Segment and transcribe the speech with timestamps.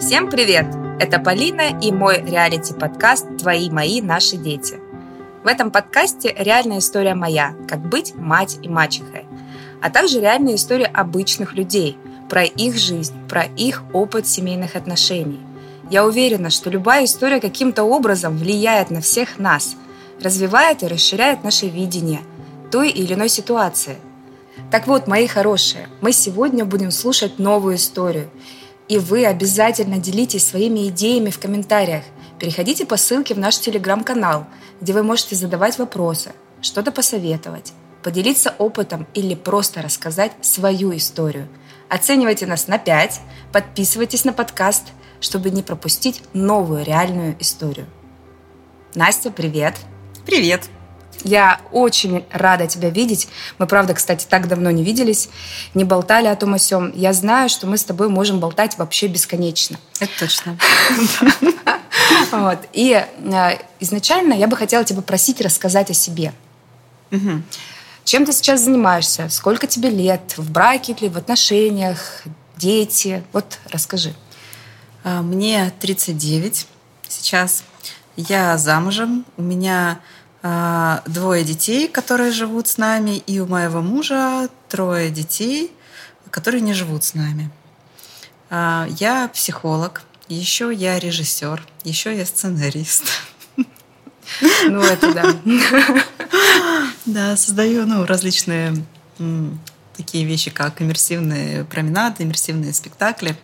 [0.00, 0.66] Всем привет!
[1.00, 4.78] Это Полина и мой реалити-подкаст «Твои, мои, наши дети».
[5.42, 9.24] В этом подкасте реальная история моя, как быть мать и мачехой,
[9.82, 11.98] а также реальная история обычных людей,
[12.30, 15.40] про их жизнь, про их опыт семейных отношений.
[15.90, 19.74] Я уверена, что любая история каким-то образом влияет на всех нас,
[20.22, 22.20] развивает и расширяет наше видение
[22.70, 23.96] той или иной ситуации.
[24.70, 28.30] Так вот, мои хорошие, мы сегодня будем слушать новую историю.
[28.88, 32.04] И вы обязательно делитесь своими идеями в комментариях.
[32.38, 34.46] Переходите по ссылке в наш телеграм-канал,
[34.80, 41.48] где вы можете задавать вопросы, что-то посоветовать, поделиться опытом или просто рассказать свою историю.
[41.88, 43.20] Оценивайте нас на 5,
[43.52, 44.84] подписывайтесь на подкаст,
[45.20, 47.86] чтобы не пропустить новую реальную историю.
[48.94, 49.74] Настя, привет!
[50.24, 50.77] Привет!
[51.24, 53.28] Я очень рада тебя видеть.
[53.58, 55.28] Мы, правда, кстати, так давно не виделись,
[55.74, 56.92] не болтали о том о сём.
[56.94, 59.78] Я знаю, что мы с тобой можем болтать вообще бесконечно.
[60.00, 60.58] Это точно.
[62.72, 66.32] И э, изначально я бы хотела тебя просить рассказать о себе.
[68.04, 69.28] Чем ты сейчас занимаешься?
[69.28, 70.34] Сколько тебе лет?
[70.36, 72.22] В браке или в отношениях?
[72.56, 73.22] Дети?
[73.32, 74.14] Вот расскажи.
[75.04, 76.66] А, мне 39
[77.08, 77.64] сейчас.
[78.16, 79.24] Я замужем.
[79.36, 80.00] У меня
[81.06, 85.72] двое детей, которые живут с нами, и у моего мужа трое детей,
[86.30, 87.50] которые не живут с нами.
[88.50, 93.04] А, я психолог, еще я режиссер, еще я сценарист.
[94.64, 95.34] Ну, это да.
[97.06, 98.74] Да, создаю ну, различные
[99.96, 103.36] такие вещи, как иммерсивные променады, иммерсивные спектакли.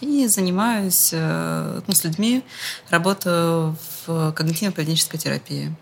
[0.00, 2.44] И занимаюсь э, ну, с людьми,
[2.90, 5.74] работаю в когнитивно-поведенческой терапии.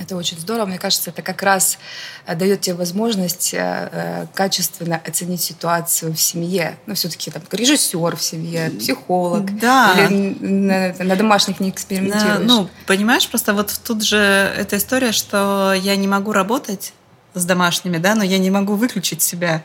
[0.00, 0.66] Это очень здорово.
[0.66, 1.78] Мне кажется, это как раз
[2.26, 6.76] э, дает тебе возможность э, э, качественно оценить ситуацию в семье.
[6.86, 9.56] Ну, все-таки там режиссер в семье, психолог.
[9.58, 9.94] Да.
[9.96, 12.38] Или на, на домашних не экспериментируешь.
[12.38, 16.92] Да, ну, понимаешь, просто вот тут же эта история, что я не могу работать
[17.34, 19.62] с домашними, да, но я не могу выключить себя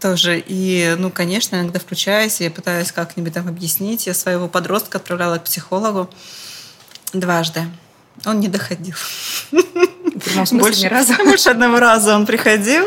[0.00, 0.42] тоже.
[0.44, 4.08] И, ну, конечно, иногда включаюсь, я пытаюсь как-нибудь там объяснить.
[4.08, 6.10] Я своего подростка отправляла к психологу
[7.12, 7.66] дважды.
[8.26, 8.94] Он не доходил.
[10.52, 11.14] больше, ни разу?
[11.24, 12.84] Больше одного раза он приходил.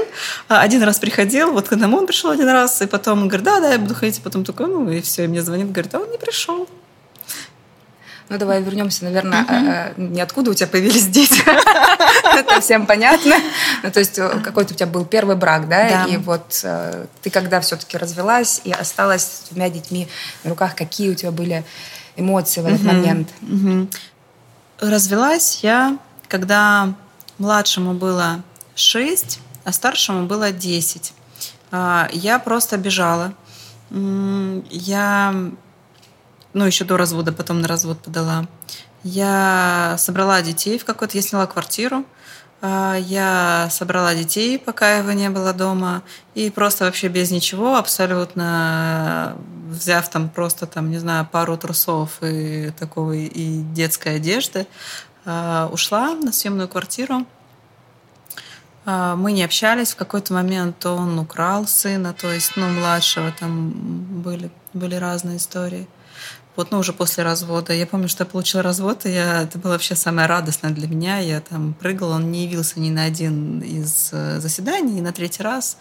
[0.48, 3.46] А, один раз приходил, вот к одному он пришел один раз, и потом он говорит,
[3.46, 4.22] да, да, я буду ходить.
[4.22, 6.68] потом такой, ну, и все, и мне звонит, говорит, а он не пришел.
[8.30, 9.94] Ну, давай вернемся, наверное, uh-huh.
[9.98, 11.44] не откуда у тебя появились дети.
[12.38, 13.36] Это всем понятно.
[13.84, 15.90] Ну, то есть э, какой-то у тебя был первый брак, да?
[15.90, 16.06] Да.
[16.06, 20.08] И вот э, ты когда все-таки развелась и осталась с двумя детьми
[20.44, 21.64] на руках, какие у тебя были
[22.16, 23.30] эмоции в этот момент?
[24.80, 25.98] Развелась я,
[26.28, 26.94] когда
[27.38, 28.42] младшему было
[28.76, 31.14] 6, а старшему было 10.
[31.72, 33.34] А, я просто бежала.
[33.90, 35.34] Я,
[36.54, 38.48] ну, еще до развода, потом на развод подала.
[39.04, 42.06] Я собрала детей в какой-то, я сняла квартиру,
[42.64, 46.02] я собрала детей, пока его не было дома,
[46.34, 49.36] и просто вообще без ничего, абсолютно
[49.74, 54.68] взяв там просто там, не знаю, пару трусов и такого и детской одежды,
[55.26, 57.26] а, ушла на съемную квартиру.
[58.86, 59.92] А, мы не общались.
[59.92, 63.72] В какой-то момент он украл сына, то есть, ну, младшего, там
[64.22, 65.88] были, были разные истории.
[66.56, 67.74] Вот, ну, уже после развода.
[67.74, 71.18] Я помню, что я получила развод, и я, это было вообще самое радостное для меня.
[71.18, 75.42] Я там прыгала, он не явился ни на один из э, заседаний, и на третий
[75.42, 75.80] раз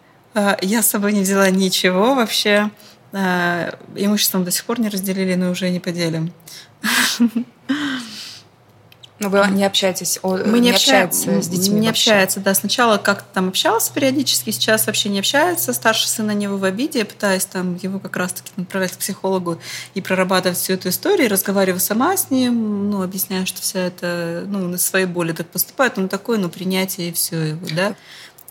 [0.63, 2.71] я с собой не взяла ничего вообще.
[3.13, 6.33] А, имуществом до сих пор не разделили, но уже не поделим.
[9.19, 11.81] Но вы не общаетесь, о, мы не, не общаемся с детьми.
[11.81, 12.11] Не вообще.
[12.11, 12.53] общается, да.
[12.53, 15.73] Сначала как-то там общался периодически, сейчас вообще не общается.
[15.73, 19.59] Старший сын на него в обиде, я пытаюсь там его как раз-таки направлять к психологу
[19.95, 24.69] и прорабатывать всю эту историю, разговариваю сама с ним, ну, объясняю, что вся это, ну,
[24.69, 27.97] на своей боли так поступает, он такой, ну, принятие и все его, да.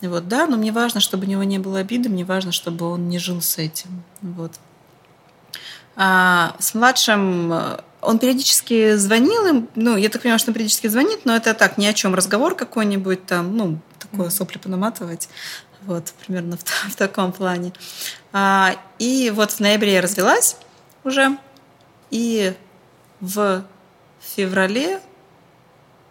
[0.02, 3.08] Вот, да, но мне важно, чтобы у него не было обиды, мне важно, чтобы он
[3.08, 4.02] не жил с этим.
[4.20, 4.52] Вот.
[5.96, 10.88] А с младшим э, он периодически звонил им, ну, я так понимаю, что он периодически
[10.88, 15.30] звонит, но это так, ни о чем разговор какой-нибудь там, ну, такое сопли понаматывать.
[15.82, 17.72] Вот, примерно в, в таком плане.
[18.32, 20.56] А, и вот в ноябре я развелась
[21.04, 21.38] уже,
[22.10, 22.54] и
[23.20, 23.64] в
[24.20, 25.00] феврале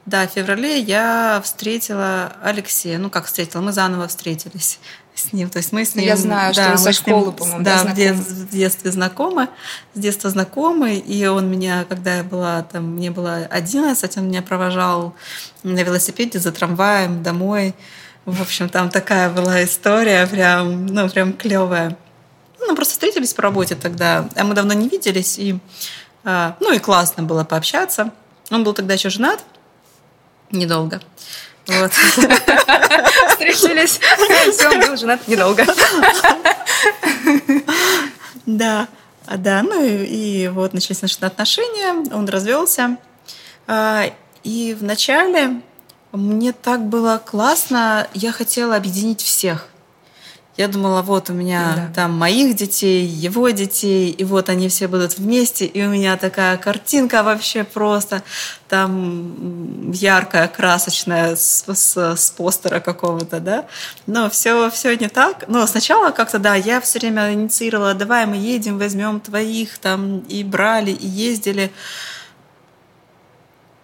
[0.06, 3.00] да, в феврале я встретила Алексея.
[3.00, 4.80] Ну, как встретила, мы заново встретились
[5.16, 5.50] с ним.
[5.50, 6.06] То есть мы с ним...
[6.06, 9.50] Я знаю, да, что вы со школы, по-моему, да, да в, дет, в детстве знакомы.
[9.96, 10.96] С детства знакомы.
[10.96, 15.16] И он меня, когда я была там, мне было 11, он меня провожал
[15.64, 17.74] на велосипеде за трамваем домой.
[18.26, 21.98] В общем, там такая была история прям, ну, прям клевая.
[22.60, 25.60] Ну, просто встретились по работе тогда, а мы давно не виделись, и,
[26.24, 28.12] а, ну, и классно было пообщаться.
[28.50, 29.44] Он был тогда еще женат,
[30.52, 31.02] недолго.
[31.68, 31.92] Вот.
[33.30, 34.00] Встретились,
[34.52, 35.66] все, он был женат недолго.
[38.46, 38.88] Да,
[39.28, 42.98] да, ну и, и вот начались наши отношения, он развелся.
[43.66, 44.06] А,
[44.44, 45.62] и вначале
[46.12, 49.68] мне так было классно, я хотела объединить всех.
[50.58, 51.94] Я думала, вот у меня да.
[51.94, 56.58] там моих детей, его детей, и вот они все будут вместе, и у меня такая
[56.58, 58.24] картинка вообще просто
[58.70, 63.66] там яркая, красочная с, с, с постера какого-то, да.
[64.08, 65.44] Но все, все не так.
[65.50, 70.42] Но сначала как-то, да, я все время инициировала, давай мы едем, возьмем твоих там, и
[70.46, 71.70] брали, и ездили.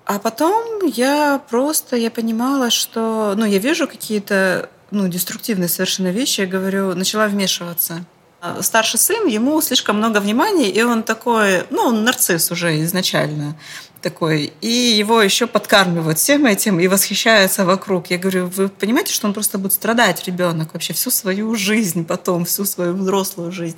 [0.05, 6.41] А потом я просто, я понимала, что, ну, я вижу какие-то, ну, деструктивные совершенно вещи,
[6.41, 8.05] я говорю, начала вмешиваться.
[8.41, 13.55] А старший сын, ему слишком много внимания, и он такой, ну, он нарцисс уже изначально
[14.01, 18.09] такой, и его еще подкармливают всем этим и восхищаются вокруг.
[18.09, 22.45] Я говорю, вы понимаете, что он просто будет страдать, ребенок, вообще всю свою жизнь потом,
[22.45, 23.77] всю свою взрослую жизнь.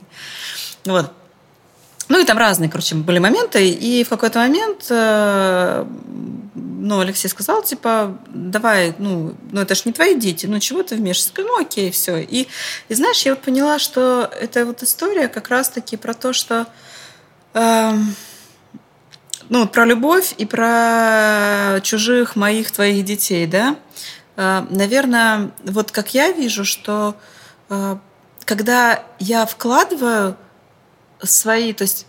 [0.86, 1.12] Вот.
[2.14, 3.68] Ну и там разные, короче, были моменты.
[3.70, 5.84] И в какой-то момент, э,
[6.54, 10.96] ну, Алексей сказал, типа, давай, ну, ну это ж не твои дети, ну чего ты
[10.96, 11.32] вмешиваешься?
[11.42, 12.20] Ну окей, все.
[12.20, 12.48] И,
[12.88, 16.68] и знаешь, я вот поняла, что эта вот история как раз-таки про то, что...
[17.56, 17.94] Э,
[19.50, 23.76] ну, про любовь и про чужих моих твоих детей, да.
[24.36, 27.16] Э, наверное, вот как я вижу, что
[27.72, 27.98] э,
[28.46, 30.38] когда я вкладываю
[31.24, 32.06] свои, то есть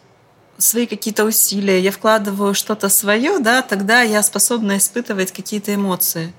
[0.58, 6.32] свои какие-то усилия, я вкладываю что-то свое, да, тогда я способна испытывать какие-то эмоции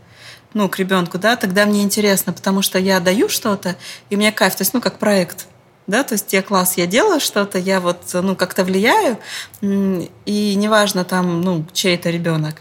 [0.53, 3.75] ну, к ребенку, да, тогда мне интересно, потому что я даю что-то,
[4.09, 5.47] и мне кайф, то есть, ну, как проект,
[5.85, 9.19] да, то есть я класс, я делаю что-то, я вот, ну, как-то влияю,
[9.61, 12.55] и неважно там, ну, чей это ребенок.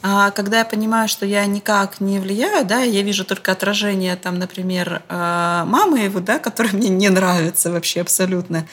[0.00, 4.38] А когда я понимаю, что я никак не влияю, да, я вижу только отражение, там,
[4.38, 8.66] например, а, мамы его, да, которая мне не нравится вообще абсолютно,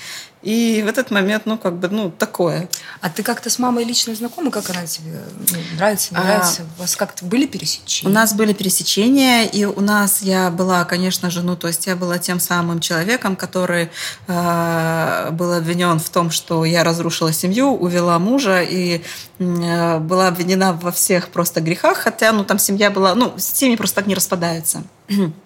[0.46, 2.70] и в этот момент, ну, как бы, ну, такое.
[3.02, 4.52] А ты как-то с мамой лично знакома?
[4.52, 5.20] Как она тебе
[5.52, 6.62] ну, нравится, не а, нравится?
[6.78, 8.12] У вас как-то были пересечения?
[8.12, 11.96] У нас были пересечения, и у нас я была, конечно же, ну, то есть я
[11.96, 13.90] была тем самым человеком, который
[14.28, 19.02] э, был обвинен в том, что я разрушила семью, увела мужа и
[19.40, 23.96] э, была обвинена во всех просто грехах, хотя, ну, там семья была, ну, семьи просто
[23.96, 24.84] так не распадаются.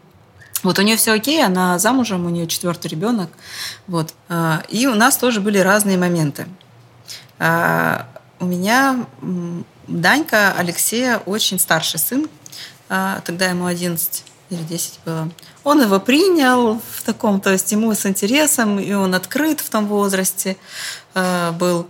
[0.63, 3.29] Вот у нее все окей, она замужем, у нее четвертый ребенок.
[3.87, 4.13] Вот.
[4.27, 6.47] А, и у нас тоже были разные моменты.
[7.37, 8.07] А,
[8.39, 9.05] у меня
[9.87, 12.29] Данька Алексея очень старший сын.
[12.89, 15.29] А, тогда ему 11 или 10 было.
[15.63, 19.87] Он его принял в таком, то есть ему с интересом, и он открыт в том
[19.87, 20.57] возрасте
[21.13, 21.87] был.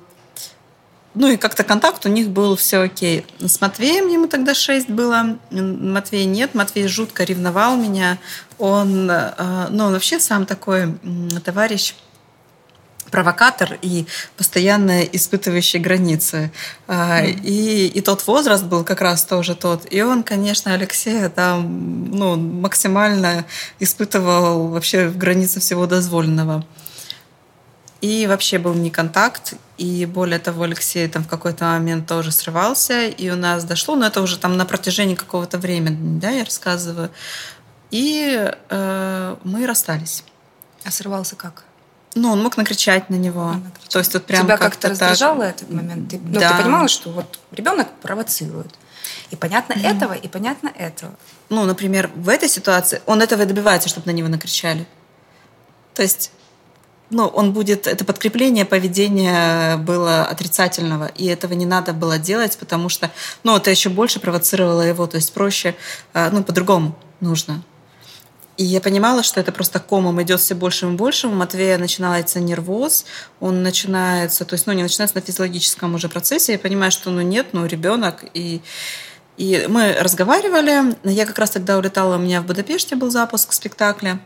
[1.15, 3.25] Ну и как-то контакт у них был все окей.
[3.39, 5.37] С Матвеем ему тогда 6 было.
[5.49, 6.53] Матвей нет.
[6.53, 8.19] Матвей жутко ревновал меня.
[8.59, 10.97] Он, э, ну, он вообще сам такой
[11.43, 11.95] товарищ
[13.09, 14.05] провокатор и
[14.37, 16.51] постоянно испытывающий границы.
[16.87, 17.41] Mm.
[17.43, 19.91] И, и тот возраст был как раз тоже тот.
[19.91, 23.45] И он, конечно, Алексея там ну, максимально
[23.79, 26.65] испытывал вообще границы всего дозволенного.
[28.01, 33.07] И вообще был не контакт, и более того, Алексей там в какой-то момент тоже срывался,
[33.07, 37.09] и у нас дошло, но это уже там на протяжении какого-то времени, да, я рассказываю.
[37.91, 40.23] И э, мы расстались.
[40.83, 41.63] А срывался как?
[42.15, 43.53] Ну, он мог накричать на него.
[43.53, 43.89] накричать.
[43.89, 45.55] То есть вот прям Тебя как-то раздражало так...
[45.55, 46.09] этот момент?
[46.09, 46.51] Ты, ну, да.
[46.51, 48.73] ты понимала, что вот ребенок провоцирует.
[49.31, 49.95] И понятно mm.
[49.95, 51.13] этого, и понятно этого.
[51.49, 54.87] Ну, например, в этой ситуации он этого и добивается, чтобы на него накричали.
[55.93, 56.31] То есть
[57.11, 62.87] ну, он будет, это подкрепление поведения было отрицательного, и этого не надо было делать, потому
[62.89, 63.09] что,
[63.43, 65.75] ну, это еще больше провоцировало его, то есть проще,
[66.13, 67.63] а, ну, по-другому нужно.
[68.59, 71.31] И я понимала, что это просто комом идет все большим и большим.
[71.31, 73.05] У Матвея начинается нервоз,
[73.39, 76.51] он начинается, то есть, ну, не начинается на физиологическом уже процессе.
[76.51, 78.25] Я понимаю, что, ну, нет, ну, ребенок.
[78.33, 78.61] И,
[79.37, 80.93] и мы разговаривали.
[81.05, 84.19] Я как раз тогда улетала, у меня в Будапеште был запуск спектакля.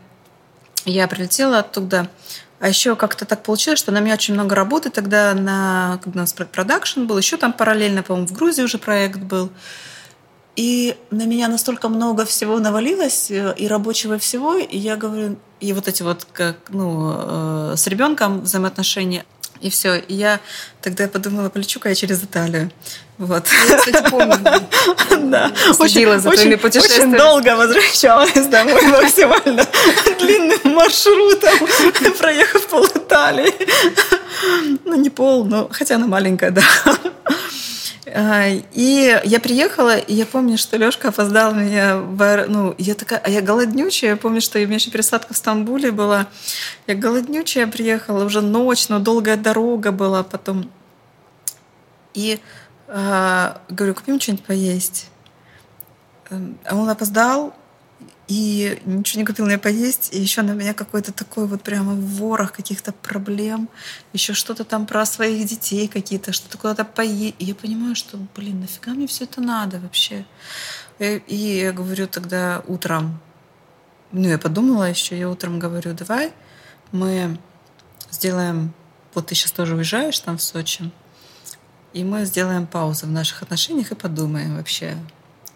[0.84, 2.10] Я прилетела оттуда.
[2.58, 6.22] А еще как-то так получилось, что на меня очень много работы тогда на, когда у
[6.22, 9.52] нас продакшн был, еще там параллельно, по-моему, в Грузии уже проект был.
[10.56, 15.72] И на меня настолько много всего навалилось, э, и рабочего всего, и я говорю, и
[15.72, 19.24] вот эти вот, как, ну, э, с ребенком взаимоотношения,
[19.60, 19.96] и все.
[19.96, 20.40] И я
[20.82, 22.70] тогда подумала, полечу-ка я через Италию.
[23.16, 23.46] Вот.
[23.68, 24.36] Я, кстати, помню.
[25.30, 25.50] Да.
[25.72, 27.14] Следила за твоими путешествиями.
[27.14, 29.66] Очень долго возвращалась домой максимально
[30.18, 33.54] длинным маршрутом, проехав пол Италии.
[34.84, 36.62] Ну, не пол, но хотя она маленькая, да.
[38.06, 42.46] А, и я приехала, и я помню, что Лёшка опоздал меня в аэро...
[42.46, 44.10] Ну, я такая, а я голоднючая.
[44.10, 46.26] Я помню, что у меня еще пересадка в Стамбуле была.
[46.86, 50.70] Я голоднючая приехала, уже ночь, но долгая дорога была потом.
[52.12, 52.40] И
[52.88, 55.08] э, говорю, купим что-нибудь поесть.
[56.30, 57.54] Эм, а он опоздал,
[58.26, 62.52] и ничего не купил мне поесть, и еще на меня какой-то такой вот прямо ворох
[62.52, 63.68] каких-то проблем,
[64.12, 67.34] еще что-то там про своих детей какие-то, что-то куда-то поесть.
[67.38, 70.24] И я понимаю, что, блин, нафига мне все это надо вообще?
[70.98, 73.20] И, и я говорю тогда утром,
[74.12, 76.32] ну, я подумала еще, я утром говорю, давай
[76.92, 77.38] мы
[78.10, 78.72] сделаем,
[79.12, 80.90] вот ты сейчас тоже уезжаешь там в Сочи,
[81.92, 84.96] и мы сделаем паузу в наших отношениях и подумаем вообще,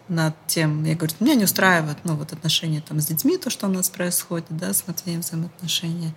[0.08, 3.66] над тем, я говорю, меня не устраивает, ну, вот отношения там с детьми, то, что
[3.66, 6.14] у нас происходит, да, с Матвеем взаимоотношения.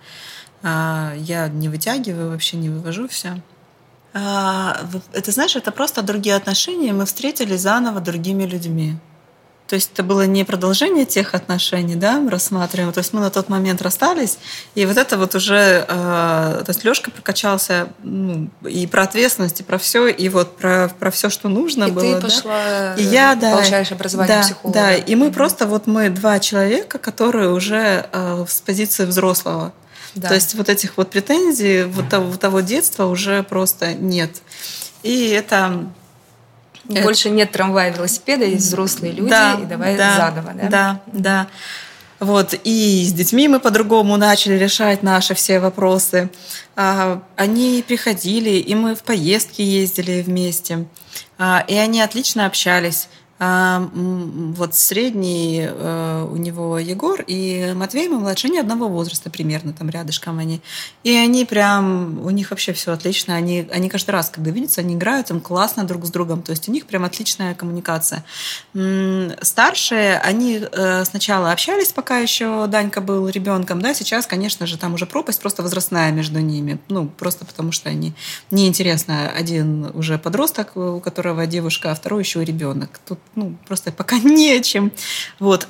[0.62, 3.42] А, я не вытягиваю, вообще не вывожу все.
[4.14, 4.76] А,
[5.12, 8.96] это, знаешь, это просто другие отношения, мы встретились заново другими людьми.
[9.66, 12.92] То есть это было не продолжение тех отношений, да, мы рассматриваем.
[12.92, 14.38] То есть мы на тот момент расстались,
[14.74, 19.62] и вот это вот уже, э, то есть Лешка прокачался ну, и про ответственность, и
[19.62, 22.02] про все, и вот про, про все, что нужно и было.
[22.02, 22.20] ты да?
[22.20, 24.78] пошла, и я, да, получаешь образование да, психолога.
[24.78, 25.32] Да, и мы mm-hmm.
[25.32, 29.72] просто вот мы два человека, которые уже э, с позиции взрослого.
[30.14, 30.28] Да.
[30.28, 34.42] То есть вот этих вот претензий, вот того, того детства уже просто нет.
[35.02, 35.86] И это...
[36.84, 40.68] Больше нет трамвая, велосипеда, есть взрослые люди, да, и давай да, заново, да?
[40.68, 41.46] Да, да.
[42.22, 46.30] Вот, и с детьми мы по-другому начали решать наши все вопросы.
[46.76, 50.86] А, они приходили, и мы в поездки ездили вместе.
[51.36, 53.08] А, и они отлично общались.
[53.44, 59.72] А, вот средний э, у него Егор и Матвей, мы младше, они одного возраста примерно,
[59.72, 60.60] там рядышком они.
[61.02, 63.34] И они прям, у них вообще все отлично.
[63.34, 66.42] Они, они каждый раз, когда видятся, они играют им классно друг с другом.
[66.42, 68.24] То есть у них прям отличная коммуникация.
[69.40, 74.94] Старшие, они э, сначала общались, пока еще Данька был ребенком, да, сейчас, конечно же, там
[74.94, 76.78] уже пропасть просто возрастная между ними.
[76.88, 78.12] Ну, просто потому что они
[78.52, 79.32] неинтересно.
[79.32, 83.00] Один уже подросток, у которого девушка, а второй еще ребенок.
[83.04, 84.92] Тут ну, просто пока нечем.
[85.38, 85.68] Вот.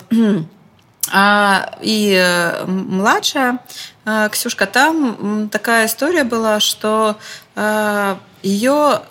[1.11, 3.59] А, и э, младшая
[4.05, 7.19] э, Ксюшка, там такая история была, что
[7.57, 9.03] э, ее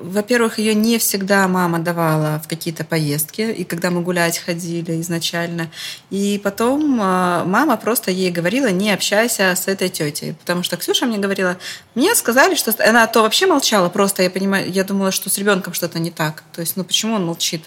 [0.00, 5.70] во-первых, ее не всегда мама давала в какие-то поездки, и когда мы гулять ходили изначально.
[6.10, 10.34] И потом мама просто ей говорила, не общайся с этой тетей.
[10.34, 11.56] Потому что Ксюша мне говорила,
[11.94, 12.72] мне сказали, что...
[12.88, 16.44] Она то вообще молчала, просто я понимаю, я думала, что с ребенком что-то не так.
[16.52, 17.64] То есть, ну почему он молчит?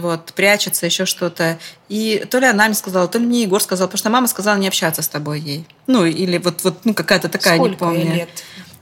[0.00, 1.58] Вот, прячется, еще что-то.
[1.88, 4.56] И то ли она мне сказала, то ли мне Егор сказал, потому что мама сказала
[4.56, 5.66] не общаться с тобой ей.
[5.86, 8.14] Ну, или вот, вот ну, какая-то такая, Сколько не помню.
[8.14, 8.28] лет?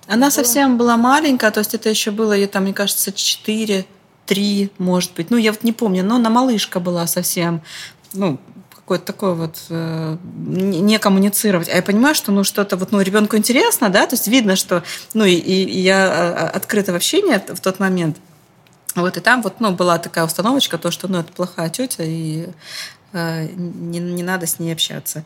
[0.07, 0.31] Она было?
[0.31, 3.85] совсем была маленькая, то есть это еще было, ей там, мне кажется, 4,
[4.26, 5.31] 3, может быть.
[5.31, 7.62] Ну, я вот не помню, но она малышка была совсем.
[8.12, 8.38] Ну,
[8.90, 11.69] какое-то такое вот э, не коммуницировать.
[11.69, 14.83] А я понимаю, что ну что-то вот ну ребенку интересно, да, то есть видно, что
[15.14, 18.17] ну и, и я а, открыта в общении в тот момент.
[19.00, 22.49] Вот, и там вот, ну, была такая установочка, то, что, ну, это плохая тетя, и
[23.12, 25.25] э, не, не надо с ней общаться.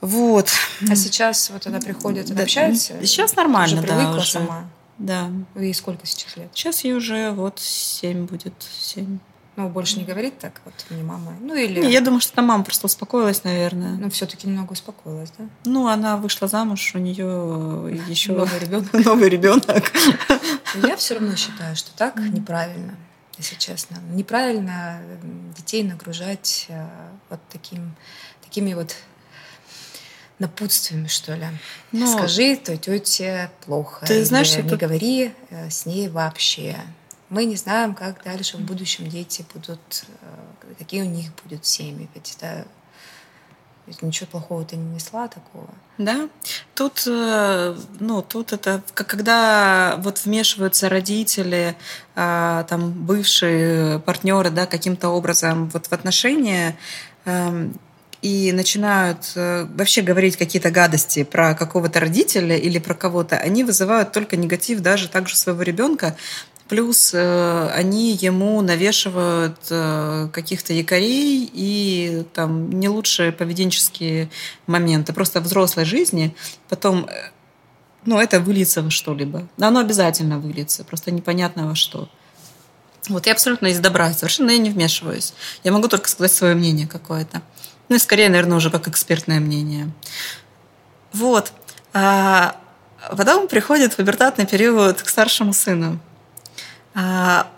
[0.00, 0.50] Вот.
[0.90, 2.94] А сейчас вот она приходит, она да, общается?
[3.00, 4.10] Сейчас нормально, уже да.
[4.10, 4.32] уже.
[4.32, 4.64] сама?
[4.98, 5.30] Да.
[5.56, 6.50] И сколько сейчас лет?
[6.52, 9.18] Сейчас ей уже вот семь будет, семь.
[9.56, 11.32] Ну, больше не говорит так, вот не мама.
[11.40, 11.80] Ну, или...
[11.80, 13.96] Не, я думаю, что там мама просто успокоилась, наверное.
[13.96, 15.44] Ну, все-таки немного успокоилась, да?
[15.64, 18.92] Ну, она вышла замуж, у нее еще новый ребенок.
[19.04, 19.92] Новый ребенок.
[20.82, 22.96] Я все равно считаю, что так неправильно,
[23.38, 23.98] если честно.
[24.12, 25.00] Неправильно
[25.56, 26.86] детей нагружать э,
[27.30, 27.94] вот таким,
[28.42, 28.96] такими вот
[30.38, 31.46] напутствиями, что ли.
[31.92, 32.06] Но...
[32.06, 34.04] Скажи той тете плохо.
[34.06, 34.80] Ты знаешь, не тут...
[34.80, 36.76] говори э, с ней вообще.
[37.34, 42.08] Мы не знаем, как дальше в будущем дети будут, э, какие у них будут семьи.
[42.14, 42.64] Ведь это
[44.02, 45.66] ничего плохого ты не несла такого.
[45.98, 46.28] Да.
[46.76, 51.74] Тут, э, ну, тут это, когда вот вмешиваются родители,
[52.14, 56.76] а, там, бывшие партнеры, да, каким-то образом вот в отношения,
[57.24, 57.76] эм,
[58.22, 64.12] и начинают э, вообще говорить какие-то гадости про какого-то родителя или про кого-то, они вызывают
[64.12, 66.16] только негатив даже также своего ребенка,
[66.68, 74.30] Плюс э, они ему навешивают э, каких-то якорей и там не лучшие поведенческие
[74.66, 75.12] моменты.
[75.12, 76.34] Просто взрослой жизни
[76.68, 77.30] потом э,
[78.06, 79.46] ну, это выльется во что-либо.
[79.56, 82.08] Но оно обязательно выльется, просто непонятно во что.
[83.08, 85.34] Вот я абсолютно из добра, совершенно я не вмешиваюсь.
[85.62, 87.42] Я могу только сказать свое мнение какое-то.
[87.88, 89.90] Ну и скорее, наверное, уже как экспертное мнение.
[91.12, 91.52] Вот.
[91.92, 92.56] А
[93.16, 95.98] потом приходит пубертатный период к старшему сыну.
[96.94, 97.50] А,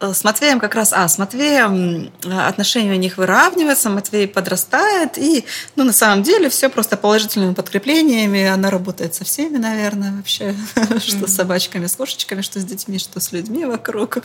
[0.00, 5.44] с Матвеем как раз, а, с Матвеем отношения у них выравниваются, Матвей подрастает, и,
[5.76, 10.54] ну, на самом деле, все просто положительными подкреплениями, она работает со всеми, наверное, вообще,
[10.98, 14.18] что с собачками, с кошечками, что с детьми, что с людьми вокруг,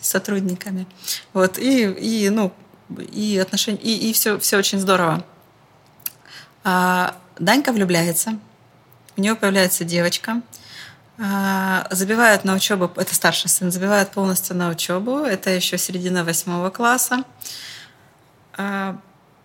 [0.00, 0.86] с сотрудниками,
[1.32, 2.52] вот, и, и ну,
[2.98, 5.24] и отношения, и, и все, все очень здорово.
[6.64, 8.38] А, Данька влюбляется,
[9.16, 10.59] у него появляется девочка, а,
[11.90, 17.24] забивают на учебу, это старший сын, забивают полностью на учебу, это еще середина восьмого класса.
[18.56, 18.96] А,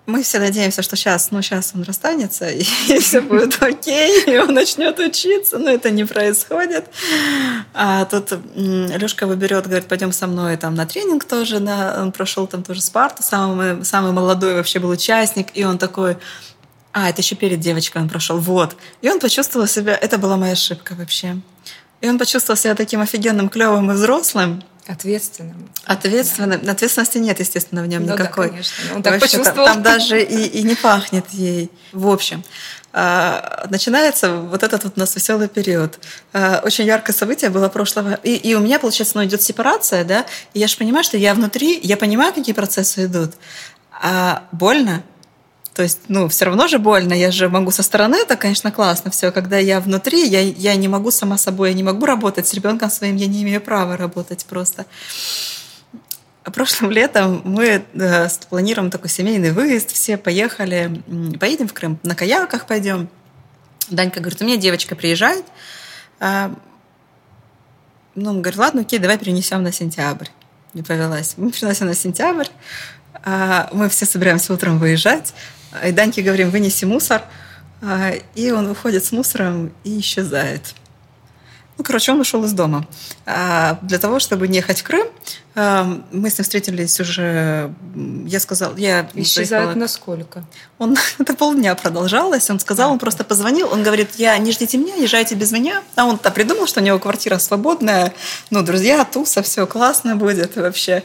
[0.06, 2.64] мы все надеемся, что сейчас, ну, сейчас он расстанется, и
[3.00, 6.86] все будет окей, и он начнет учиться, но это не происходит.
[7.74, 12.48] А тут Лешка выберет, говорит, пойдем со мной там на тренинг тоже, на, он прошел
[12.48, 16.18] там тоже Спарту, самый, самый молодой вообще был участник, и он такой,
[16.98, 18.78] а, это еще перед девочкой он прошел, вот.
[19.02, 21.36] И он почувствовал себя, это была моя ошибка вообще.
[22.00, 24.64] И он почувствовал себя таким офигенным, клевым и взрослым.
[24.88, 25.70] Ответственным.
[25.84, 26.62] Ответственным.
[26.64, 26.72] Да.
[26.72, 28.46] Ответственности нет, естественно, в нем ну, никакой.
[28.46, 28.96] Да, конечно.
[28.96, 29.66] Он так Вообще, почувствовал.
[29.66, 31.70] Там, там даже и, и не пахнет ей.
[31.92, 32.46] В общем,
[32.94, 36.00] а, начинается вот этот вот у нас веселый период.
[36.32, 38.14] А, очень яркое событие было прошлого.
[38.24, 41.34] И, и у меня, получается, ну, идет сепарация, да, и я же понимаю, что я
[41.34, 43.34] внутри, я понимаю, какие процессы идут.
[43.92, 45.04] А больно,
[45.76, 47.14] то есть, ну, все равно же больно.
[47.14, 49.32] Я же могу со стороны, это, конечно, классно все.
[49.34, 52.90] Когда я внутри, я, я не могу сама собой, я не могу работать с ребенком
[52.90, 54.86] своим, я не имею права работать просто.
[56.44, 61.04] Прошлым летом мы э, планируем такой семейный выезд, все поехали,
[61.42, 63.10] поедем в Крым, на каяках пойдем.
[63.90, 65.44] Данька говорит, у меня девочка приезжает.
[66.22, 66.56] А,
[68.16, 70.28] ну, он говорит, ладно, окей, давай перенесем на сентябрь.
[70.74, 71.34] Не повелась.
[71.36, 72.48] Мы переносим на сентябрь.
[73.26, 75.34] А, мы все собираемся утром выезжать.
[75.84, 77.24] И Даньке говорим, вынеси мусор.
[77.82, 80.74] А, и он выходит с мусором и исчезает.
[81.78, 82.88] Ну, короче, он ушел из дома.
[83.26, 85.08] А для того, чтобы не ехать в Крым,
[85.56, 87.74] а, мы с ним встретились уже,
[88.26, 89.10] я сказал, я...
[89.14, 90.46] Исчезает на сколько?
[90.78, 92.50] Он, это полдня продолжалось.
[92.50, 92.94] Он сказал, а.
[92.94, 95.84] он просто позвонил, он говорит, я, не ждите меня, езжайте без меня.
[95.96, 98.14] А он-то придумал, что у него квартира свободная,
[98.52, 101.04] ну, друзья, туса, все классно будет вообще.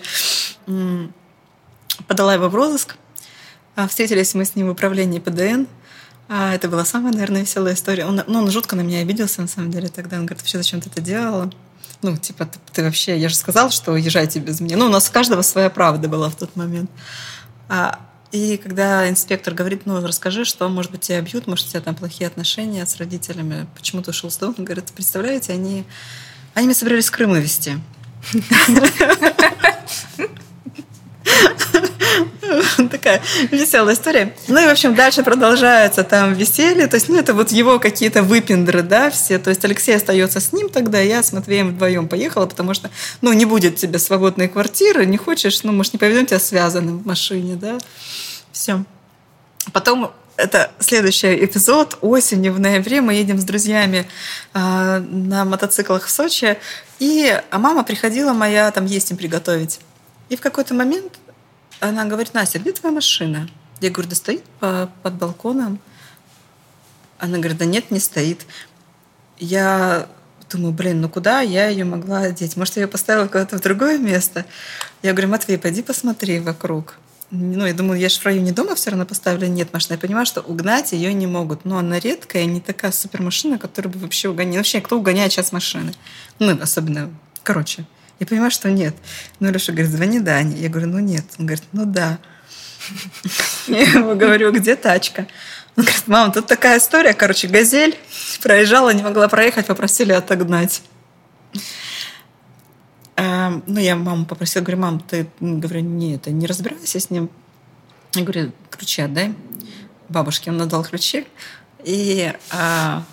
[2.06, 2.96] Подала его в розыск.
[3.80, 5.64] А, встретились мы с ним в управлении ПДН.
[6.28, 8.04] А, это была самая, наверное, веселая история.
[8.04, 10.18] Он, ну, он жутко на меня обиделся, на самом деле, тогда.
[10.18, 11.50] Он говорит, вообще, зачем ты это делала?
[12.02, 13.16] Ну, типа, ты, ты вообще...
[13.16, 14.76] Я же сказал, что езжайте без меня.
[14.76, 16.90] Ну, у нас у каждого своя правда была в тот момент.
[17.70, 17.98] А,
[18.32, 21.94] и когда инспектор говорит, ну, расскажи, что, может быть, тебя бьют, может, у тебя там
[21.94, 24.54] плохие отношения с родителями, почему ты ушел с дома?
[24.58, 25.84] Он говорит, представляете, они,
[26.52, 27.78] они меня собирались с Крыма везти.
[32.90, 34.34] Такая веселая история.
[34.48, 36.86] Ну и, в общем, дальше продолжается там веселье.
[36.86, 39.38] То есть, ну, это вот его какие-то выпендры, да, все.
[39.38, 42.90] То есть Алексей остается с ним тогда, я с Матвеем вдвоем поехала, потому что,
[43.20, 47.06] ну, не будет тебе свободной квартиры, не хочешь, ну, может, не поведем тебя связанным в
[47.06, 47.78] машине, да.
[48.52, 48.84] Все.
[49.72, 51.98] Потом это следующий эпизод.
[52.00, 54.08] Осенью, в ноябре мы едем с друзьями
[54.54, 56.58] э, на мотоциклах в Сочи.
[56.98, 59.80] И а мама приходила моя там есть им приготовить.
[60.30, 61.18] И в какой-то момент
[61.80, 63.50] она говорит, Настя, где твоя машина?
[63.80, 65.78] Я говорю, да стоит по, под балконом.
[67.18, 68.46] Она говорит, да нет, не стоит.
[69.38, 70.08] Я
[70.50, 72.56] думаю, блин, ну куда я ее могла одеть?
[72.56, 74.46] Может, я ее поставила куда-то в другое место?
[75.02, 76.96] Я говорю, Матвей, пойди посмотри вокруг.
[77.32, 79.94] Ну, я думаю, я же в районе дома все равно поставила нет машины.
[79.94, 81.64] Я понимаю, что угнать ее не могут.
[81.64, 84.58] Но она редкая, не такая супер машина, которая бы вообще угоняла.
[84.58, 85.94] Вообще, кто угоняет сейчас машины?
[86.40, 87.10] Ну, особенно,
[87.44, 87.84] короче.
[88.20, 88.94] Я понимаю, что нет.
[89.40, 90.56] Ну, Леша говорит, звони Дане.
[90.56, 91.24] Я говорю, ну нет.
[91.38, 92.18] Он говорит, ну да.
[93.66, 95.26] Я ему говорю, где тачка?
[95.76, 97.96] Он говорит, мама, тут такая история, короче, газель
[98.42, 100.82] проезжала, не могла проехать, попросили отогнать.
[103.16, 107.30] А, ну, я маму попросила, говорю, мам, ты, говорю, не, это, не разбирайся с ним.
[108.14, 109.34] Я говорю, ключи отдай
[110.10, 110.50] бабушке.
[110.50, 111.26] Он надал ключи.
[111.84, 113.04] И а,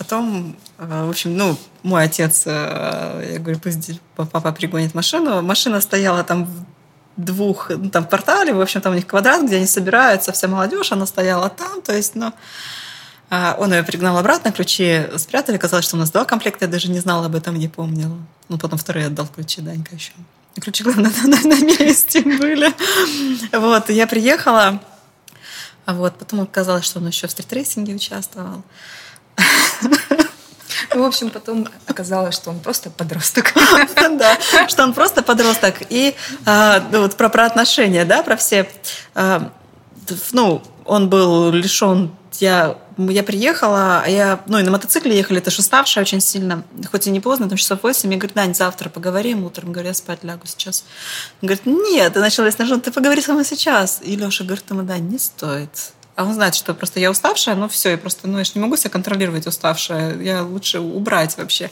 [0.00, 5.42] потом, а, в общем, ну, мой отец, э, я говорю, пусть папа пригонит машину.
[5.42, 6.64] Машина стояла там в
[7.22, 10.48] двух, ну, там в квартале, в общем, там у них квадрат, где они собираются, вся
[10.48, 12.32] молодежь, она стояла там, то есть, ну,
[13.28, 15.58] А он ее пригнал обратно, ключи спрятали.
[15.58, 16.64] Казалось, что у нас два комплекта.
[16.64, 18.16] Я даже не знала об этом, не помнила.
[18.48, 20.12] Ну, потом вторые отдал ключи Данька еще.
[20.60, 22.72] ключи, главное, на, на, на месте были.
[23.52, 24.80] Вот, я приехала.
[25.84, 28.64] А вот, потом оказалось, что он еще в стритрейсинге участвовал.
[30.92, 33.54] Ну, в общем, потом оказалось, что он просто подросток.
[34.18, 35.76] Да, что он просто подросток.
[35.88, 38.68] И а, ну, вот про, отношения, да, про все.
[39.14, 39.52] А,
[40.32, 45.50] ну, он был лишен я, я приехала, а я, ну, и на мотоцикле ехали, это
[45.50, 49.44] уставшая очень сильно, хоть и не поздно, там часов 8, я говорю, Дань, завтра поговорим
[49.44, 50.84] утром, говорю, я спать лягу сейчас.
[51.42, 54.00] Он говорит, нет, и началась нажать, ты поговори со мной сейчас.
[54.02, 55.92] И Леша говорит, ему, Дань, не стоит.
[56.20, 58.60] А он знает, что просто я уставшая, ну все, и просто, ну, я же не
[58.60, 61.70] могу себя контролировать уставшая, я лучше убрать вообще.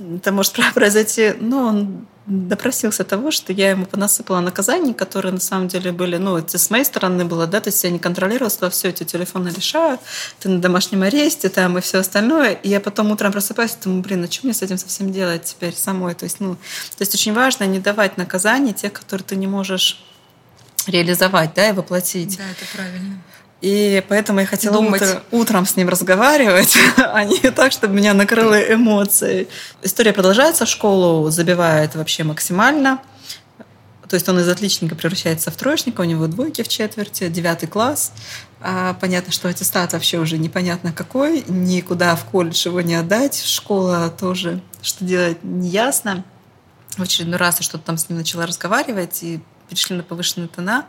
[0.00, 5.68] Это может произойти, ну, он допросился того, что я ему понасыпала наказаний, которые на самом
[5.68, 8.72] деле были, ну, это с моей стороны было, да, то есть я не контролировала, сказала,
[8.72, 10.00] все, эти телефоны лишаю,
[10.40, 12.54] ты на домашнем аресте, там, и все остальное.
[12.54, 15.76] И я потом утром просыпаюсь думаю, блин, а что мне с этим совсем делать теперь
[15.76, 16.16] самой?
[16.16, 20.02] То есть, ну, то есть очень важно не давать наказаний тех, которые ты не можешь
[20.88, 22.38] реализовать, да, и воплотить.
[22.38, 23.22] Да, это правильно.
[23.60, 25.02] И поэтому я хотела Думать.
[25.02, 29.48] утро, утром с ним разговаривать, а не так, чтобы меня накрыло эмоции.
[29.82, 33.00] История продолжается, школу забивает вообще максимально.
[34.08, 38.12] То есть он из отличника превращается в троечника, у него двойки в четверти, девятый класс.
[38.60, 44.08] А понятно, что аттестат вообще уже непонятно какой, никуда в колледж его не отдать, школа
[44.08, 46.24] тоже, что делать, не ясно.
[46.96, 50.86] В очередной раз я что-то там с ним начала разговаривать, и перешли на повышенные тона.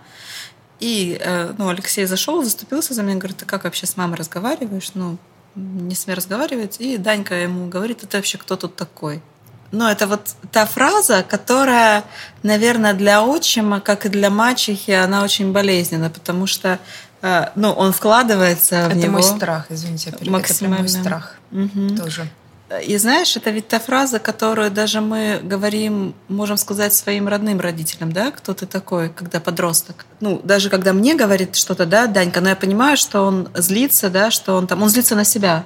[0.79, 4.91] И э, ну, Алексей зашел, заступился за меня, говорит, ты как вообще с мамой разговариваешь?
[4.93, 5.17] Ну,
[5.55, 6.77] не смей разговаривать.
[6.79, 9.21] И Данька ему говорит, это вообще кто тут такой?
[9.71, 12.03] Ну, это вот та фраза, которая,
[12.41, 16.79] наверное, для отчима, как и для мачехи, она очень болезненна, потому что
[17.21, 19.03] э, ну, он вкладывается это в него.
[19.03, 20.85] Это мой страх, извините, максимально.
[20.85, 21.95] Это мой страх угу.
[21.95, 22.27] тоже.
[22.85, 28.11] И знаешь, это ведь та фраза, которую даже мы говорим, можем сказать своим родным родителям,
[28.11, 30.05] да, кто ты такой, когда подросток.
[30.19, 34.29] Ну, даже когда мне говорит что-то, да, Данька, но я понимаю, что он злится, да,
[34.29, 35.65] что он там, он злится на себя.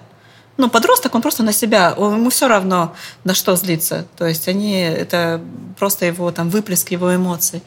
[0.55, 4.05] Ну, подросток, он просто на себя, он, ему все равно, на что злиться.
[4.15, 5.41] То есть они, это
[5.77, 7.63] просто его там выплеск его эмоций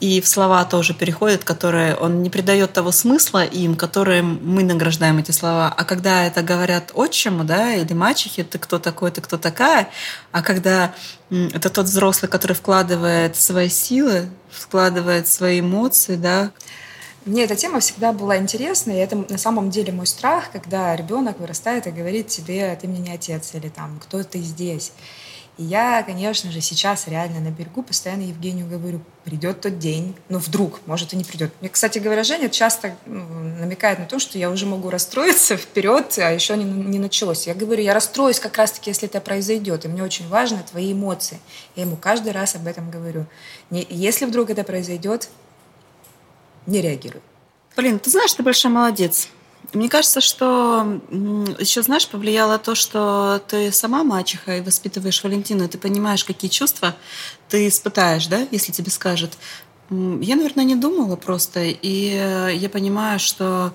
[0.00, 5.18] и в слова тоже переходит, которые он не придает того смысла им, которым мы награждаем
[5.18, 5.72] эти слова.
[5.76, 9.90] А когда это говорят отчиму, да, или мачехе, ты кто такой, ты кто такая,
[10.32, 10.94] а когда
[11.30, 16.50] это тот взрослый, который вкладывает свои силы, вкладывает свои эмоции, да,
[17.26, 21.38] мне эта тема всегда была интересна, и это на самом деле мой страх, когда ребенок
[21.38, 24.92] вырастает и говорит тебе, ты мне не отец, или там, кто ты здесь.
[25.60, 30.38] И я, конечно же, сейчас реально на берегу постоянно Евгению говорю, придет тот день, ну
[30.38, 31.52] вдруг, может и не придет.
[31.60, 33.26] Мне, кстати говоря, Женя часто ну,
[33.60, 37.46] намекает на то, что я уже могу расстроиться вперед, а еще не, не началось.
[37.46, 41.38] Я говорю, я расстроюсь как раз-таки, если это произойдет, и мне очень важны твои эмоции.
[41.76, 43.26] Я ему каждый раз об этом говорю.
[43.68, 45.28] Не, если вдруг это произойдет,
[46.64, 47.20] не реагируй.
[47.76, 49.28] Блин, ты знаешь, ты большой молодец.
[49.72, 51.00] Мне кажется, что
[51.58, 56.50] еще, знаешь, повлияло то, что ты сама мачеха и воспитываешь Валентину, и ты понимаешь, какие
[56.50, 56.96] чувства
[57.48, 59.32] ты испытаешь, да, если тебе скажут.
[59.90, 63.72] Я, наверное, не думала просто, и я понимаю, что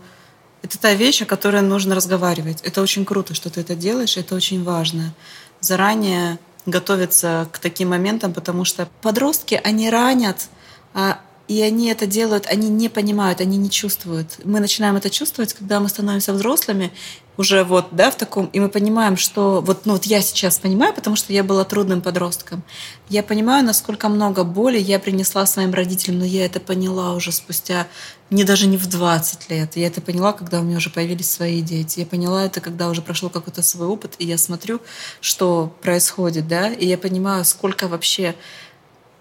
[0.62, 2.62] это та вещь, о которой нужно разговаривать.
[2.64, 5.14] Это очень круто, что ты это делаешь, это очень важно.
[5.62, 10.48] Заранее готовиться к таким моментам, потому что подростки, они ранят,
[10.94, 14.40] а и они это делают, они не понимают, они не чувствуют.
[14.44, 16.92] Мы начинаем это чувствовать, когда мы становимся взрослыми,
[17.38, 20.94] уже вот, да, в таком, и мы понимаем, что вот, ну, вот я сейчас понимаю,
[20.94, 22.64] потому что я была трудным подростком.
[23.10, 27.88] Я понимаю, насколько много боли я принесла своим родителям, но я это поняла уже спустя,
[28.30, 29.76] не даже не в 20 лет.
[29.76, 32.00] Я это поняла, когда у меня уже появились свои дети.
[32.00, 34.80] Я поняла это, когда уже прошел какой-то свой опыт, и я смотрю,
[35.20, 38.36] что происходит, да, и я понимаю, сколько вообще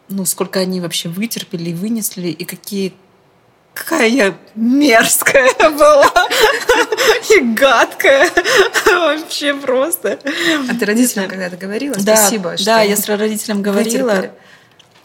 [0.09, 2.95] ну, сколько они вообще вытерпели и вынесли, и какие
[3.75, 6.11] какая я мерзкая была
[7.31, 8.31] и гадкая
[8.87, 10.19] вообще просто.
[10.71, 11.95] А ты родителям когда-то говорила?
[11.97, 12.55] Да, Спасибо.
[12.65, 14.09] Да, я с родителям говорила.
[14.11, 14.33] Вытерпели.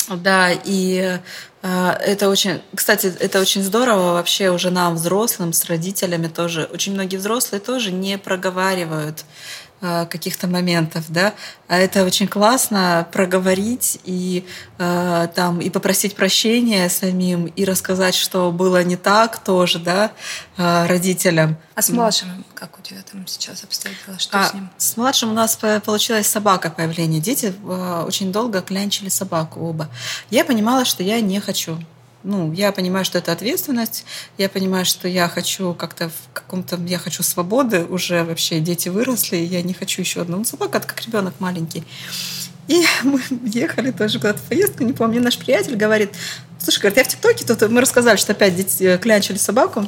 [0.09, 1.19] Да, и
[1.61, 6.67] э, это очень, кстати, это очень здорово вообще уже нам, взрослым, с родителями тоже.
[6.73, 9.23] Очень многие взрослые тоже не проговаривают
[9.81, 11.33] каких-то моментов, да,
[11.67, 14.45] а это очень классно проговорить и
[14.77, 20.11] э, там и попросить прощения самим и рассказать, что было не так тоже, да,
[20.57, 21.57] э, родителям.
[21.75, 24.19] А с младшим как у тебя там сейчас обстоят дела?
[24.19, 24.69] Что а, с ним?
[24.77, 27.21] С младшим у нас получилась собака появление.
[27.21, 29.89] Дети э, очень долго клянчили собаку оба.
[30.29, 31.77] Я понимала, что я не хочу
[32.23, 34.05] ну, я понимаю, что это ответственность,
[34.37, 39.37] я понимаю, что я хочу как-то в каком-то, я хочу свободы, уже вообще дети выросли,
[39.37, 40.37] я не хочу еще одну.
[40.37, 41.83] Ну, собака, как ребенок маленький.
[42.67, 46.11] И мы ехали тоже куда-то в поездку, не помню, наш приятель говорит,
[46.59, 49.87] слушай, говорит, я в ТикТоке, тут мы рассказали, что опять дети э, клянчили собаку,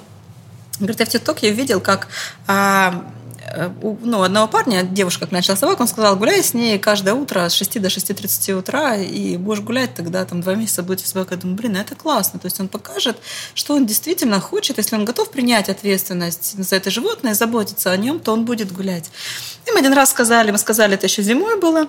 [0.80, 2.08] говорит, я в ТикТоке видел, как
[2.48, 3.12] а,
[3.54, 3.70] Э,
[4.02, 7.82] ну, одного парня, девушка начала собаку, он сказал, гуляй с ней каждое утро с 6
[7.82, 11.36] до 6.30 утра, и будешь гулять, тогда там два месяца будет собака.
[11.36, 12.40] Я думаю, блин, это классно.
[12.40, 13.18] То есть он покажет,
[13.54, 18.20] что он действительно хочет, если он готов принять ответственность за это животное, заботиться о нем,
[18.20, 19.12] то он будет гулять.
[19.68, 21.88] Им один раз сказали, мы сказали, это еще зимой было,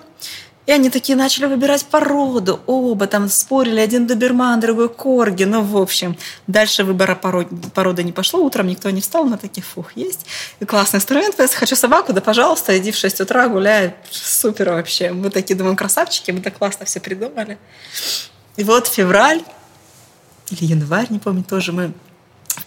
[0.64, 2.60] и они такие начали выбирать породу.
[2.66, 3.80] Оба там спорили.
[3.80, 5.42] Один доберман, другой корги.
[5.42, 8.40] Ну, в общем, дальше выбора породы не пошло.
[8.40, 9.24] Утром никто не встал.
[9.24, 10.24] Мы такие, фух, есть.
[10.60, 11.34] И классный инструмент.
[11.38, 13.94] Если хочу собаку, да, пожалуйста, иди в 6 утра, гуляй.
[14.10, 15.10] Супер вообще.
[15.10, 17.58] Мы такие думаем, красавчики, мы так классно все придумали.
[18.56, 19.42] И вот февраль
[20.50, 21.92] или январь, не помню, тоже мы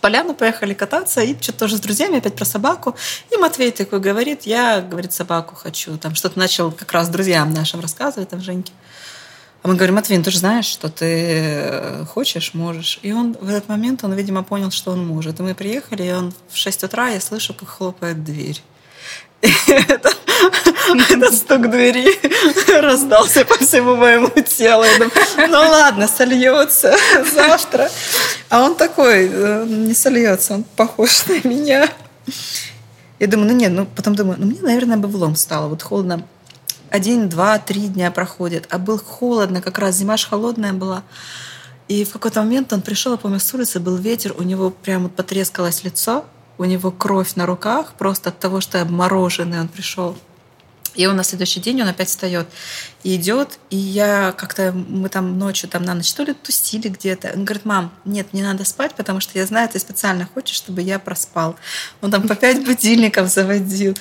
[0.06, 2.96] поляну поехали кататься, и что-то тоже с друзьями, опять про собаку.
[3.32, 5.98] И Матвей такой говорит, я, говорит, собаку хочу.
[5.98, 8.72] Там что-то начал как раз друзьям нашим рассказывать, там, Женьке.
[9.64, 13.00] А мы говорим, Матвей, ну ты же знаешь, что ты э, хочешь, можешь.
[13.02, 15.40] И он в этот момент, он, видимо, понял, что он может.
[15.40, 18.62] И мы приехали, и он в 6 утра, я слышу, как хлопает дверь.
[19.68, 20.12] Это,
[21.10, 22.20] этот стук двери
[22.82, 24.86] раздался по всему моему телу.
[25.38, 26.96] Ну ладно, сольется
[27.34, 27.90] завтра.
[28.50, 31.90] А он такой, э, не сольется, он похож на меня.
[33.20, 35.68] Я думаю, ну нет, ну потом думаю, ну мне, наверное, бы влом стало.
[35.68, 36.26] Вот холодно.
[36.92, 38.68] Один, два, три дня проходит.
[38.70, 41.04] А был холодно, как раз зима ж холодная была.
[41.88, 45.08] И в какой-то момент он пришел, я помню, с улицы был ветер, у него прямо
[45.08, 46.26] потрескалось лицо,
[46.58, 50.16] у него кровь на руках, просто от того, что обмороженный он пришел.
[50.96, 52.48] И он на следующий день, он опять встает
[53.04, 57.32] и идет, и я как-то, мы там ночью, там на ночь, то ли тусили где-то.
[57.36, 60.82] Он говорит, мам, нет, мне надо спать, потому что я знаю, ты специально хочешь, чтобы
[60.82, 61.56] я проспал.
[62.02, 63.96] Он там по пять будильников заводил.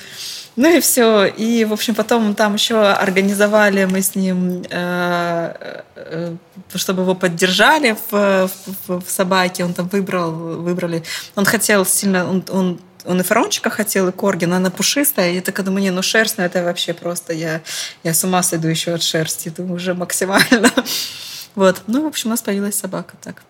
[0.57, 1.27] Ну и все.
[1.27, 6.37] И, в общем, потом там еще организовали мы с ним, э, э,
[6.75, 8.49] чтобы его поддержали в,
[8.87, 9.65] в, в собаке.
[9.65, 11.03] Он там выбрал, выбрали.
[11.35, 15.33] Он хотел сильно, он, он он и фарончика хотел, и корги, но она пушистая.
[15.33, 17.63] Я так думаю, не, ну шерсть, ну это вообще просто, я,
[18.03, 20.71] я с ума сойду еще от шерсти, думаю, уже максимально.
[21.55, 21.83] Вот.
[21.87, 23.43] Ну, в общем, у нас появилась собака так.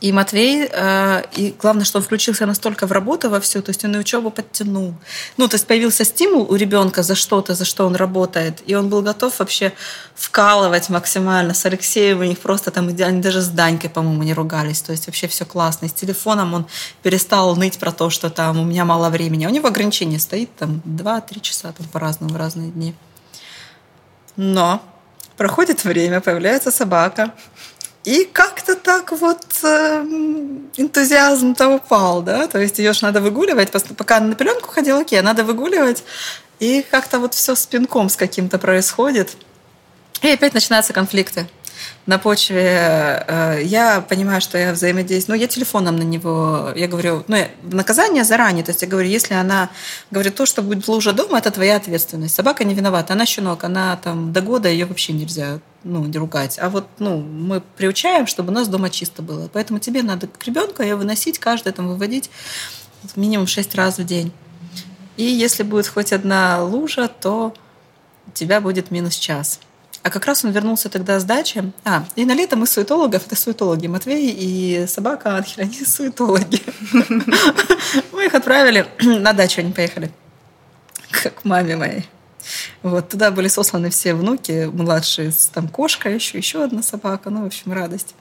[0.00, 3.84] И Матвей, э, и главное, что он включился настолько в работу во всю, то есть
[3.84, 4.94] он и учебу подтянул.
[5.36, 8.88] Ну, то есть появился стимул у ребенка за что-то, за что он работает, и он
[8.88, 9.72] был готов вообще
[10.14, 11.54] вкалывать максимально.
[11.54, 15.06] С Алексеем у них просто там, они даже с Данькой, по-моему, не ругались, то есть
[15.06, 15.86] вообще все классно.
[15.86, 16.66] И с телефоном он
[17.02, 19.46] перестал ныть про то, что там у меня мало времени.
[19.46, 22.94] У него ограничение стоит там 2-3 часа там по-разному в разные дни.
[24.36, 24.82] Но
[25.36, 27.32] проходит время, появляется собака,
[28.04, 30.04] и как-то так вот э,
[30.76, 35.42] энтузиазм-то упал, да, то есть ее же надо выгуливать, пока на пеленку ходила, окей, надо
[35.42, 36.04] выгуливать,
[36.60, 39.36] и как-то вот все с пинком с каким-то происходит.
[40.22, 41.48] И опять начинаются конфликты
[42.06, 47.24] на почве, э, я понимаю, что я взаимодействую, ну, я телефоном на него, я говорю,
[47.28, 49.70] ну, наказание заранее, то есть я говорю, если она
[50.10, 52.34] говорит то, что будет лужа дома, это твоя ответственность.
[52.34, 56.58] Собака не виновата, она щенок, она там до года ее вообще нельзя ну, не ругать.
[56.58, 59.48] А вот ну, мы приучаем, чтобы у нас дома чисто было.
[59.52, 62.30] Поэтому тебе надо к ребенку ее выносить, каждый там выводить
[63.16, 64.32] минимум 6 раз в день.
[65.16, 67.54] И если будет хоть одна лужа, то
[68.26, 69.60] у тебя будет минус час.
[70.02, 71.72] А как раз он вернулся тогда с дачи.
[71.84, 76.60] А, и на лето мы суетологов, это суетологи Матвей и собака Анхель, они суетологи.
[78.12, 80.10] Мы их отправили на дачу, они поехали
[81.10, 82.08] к маме моей.
[82.82, 87.46] Вот, туда были сосланы все внуки, младшие, там кошка еще, еще одна собака, ну, в
[87.46, 88.14] общем, радость.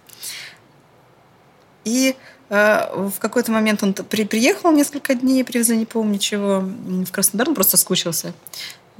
[1.86, 2.16] И
[2.50, 7.50] э, в какой-то момент он при, приехал несколько дней, привезли, не помню чего, в Краснодар,
[7.50, 8.34] он просто скучился.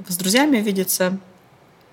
[0.08, 1.18] С друзьями видеться.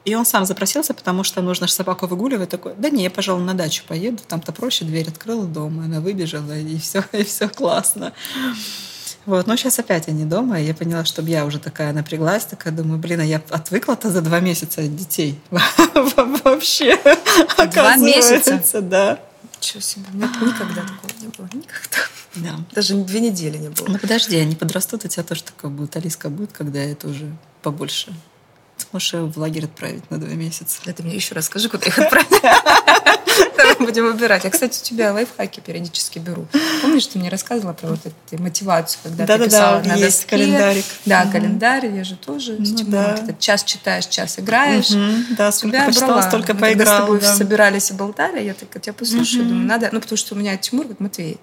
[0.03, 2.49] И он сам запросился, потому что нужно же собаку выгуливать.
[2.49, 6.57] Такой, да не, я, пожалуй, на дачу поеду, там-то проще, дверь открыла дома, она выбежала,
[6.57, 8.13] и все, и все классно.
[9.25, 12.73] Вот, но сейчас опять они дома, и я поняла, что я уже такая напряглась, такая
[12.73, 15.39] думаю, блин, а я отвыкла-то за два месяца от детей.
[15.51, 16.99] Вообще,
[17.71, 18.81] Два месяца?
[18.81, 19.19] Да.
[19.57, 21.97] Ничего себе, у меня никогда такого не было, никогда.
[22.35, 22.55] Да.
[22.73, 23.87] Даже две недели не было.
[23.89, 25.95] Ну подожди, они подрастут, у тебя тоже такое будет.
[25.95, 27.31] Алиска будет, когда это уже
[27.61, 28.13] побольше.
[28.77, 30.79] Ты можешь в лагерь отправить на два месяца.
[30.85, 32.29] Это мне еще расскажи, куда их отправить.
[33.79, 34.43] Будем выбирать.
[34.43, 36.47] Я, кстати, у тебя лайфхаки периодически беру.
[36.81, 40.19] Помнишь, ты мне рассказывала про вот эту мотивацию, когда да, ты писала да, на есть
[40.19, 40.29] доске.
[40.29, 40.85] календарик.
[41.05, 41.31] Да, угу.
[41.31, 43.25] календарь, я же тоже ну, с Тимуром.
[43.25, 43.33] Да.
[43.39, 44.91] Час читаешь, час играешь.
[44.91, 45.35] Угу.
[45.37, 46.27] Да, сколько тебя почитала, брала.
[46.27, 46.69] столько поиграл.
[46.71, 47.35] Когда с тобой да.
[47.35, 49.49] собирались и болтали, я так тебя послушаю, угу.
[49.49, 49.89] думаю, надо...
[49.91, 51.37] Ну, потому что у меня Тимур, как Матвей.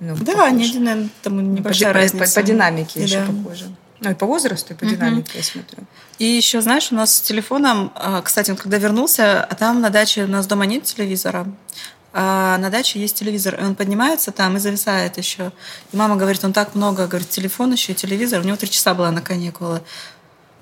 [0.00, 0.48] Ну, да, похож.
[0.48, 2.34] они, наверное, там небольшая по, разница.
[2.34, 3.04] По, по динамике да.
[3.04, 3.66] еще похоже.
[4.00, 5.36] Ну и по возрасту, и по динамике, uh-huh.
[5.36, 5.78] я смотрю.
[6.18, 9.90] И еще, знаешь, у нас с телефоном, а, кстати, он когда вернулся, а там на
[9.90, 11.46] даче у нас дома нет телевизора,
[12.12, 15.52] а на даче есть телевизор, и он поднимается там и зависает еще.
[15.92, 18.40] И мама говорит, он так много, говорит, телефон еще, телевизор.
[18.40, 19.80] У него три часа была на каникулы.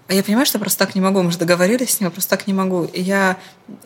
[0.09, 1.23] А я понимаю, что я просто так не могу.
[1.23, 2.85] Мы же договорились с ним, я просто так не могу.
[2.85, 3.37] И я